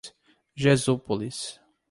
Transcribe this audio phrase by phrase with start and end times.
[0.63, 1.61] Jesúpolis